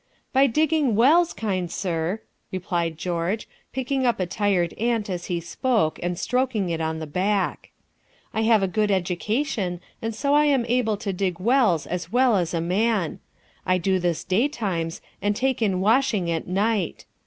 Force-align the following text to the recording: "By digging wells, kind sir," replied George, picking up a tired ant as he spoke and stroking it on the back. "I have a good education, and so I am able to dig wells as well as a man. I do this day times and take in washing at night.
"By 0.33 0.47
digging 0.47 0.95
wells, 0.95 1.31
kind 1.31 1.69
sir," 1.71 2.21
replied 2.51 2.97
George, 2.97 3.47
picking 3.71 4.03
up 4.07 4.19
a 4.19 4.25
tired 4.25 4.73
ant 4.79 5.11
as 5.11 5.25
he 5.25 5.39
spoke 5.39 5.99
and 6.01 6.17
stroking 6.17 6.69
it 6.71 6.81
on 6.81 6.97
the 6.97 7.05
back. 7.05 7.69
"I 8.33 8.41
have 8.41 8.63
a 8.63 8.67
good 8.67 8.89
education, 8.89 9.79
and 10.01 10.15
so 10.15 10.33
I 10.33 10.45
am 10.45 10.65
able 10.65 10.97
to 10.97 11.13
dig 11.13 11.39
wells 11.39 11.85
as 11.85 12.11
well 12.11 12.35
as 12.35 12.51
a 12.55 12.61
man. 12.61 13.19
I 13.63 13.77
do 13.77 13.99
this 13.99 14.23
day 14.23 14.47
times 14.47 15.01
and 15.21 15.35
take 15.35 15.61
in 15.61 15.81
washing 15.81 16.31
at 16.31 16.47
night. 16.47 17.05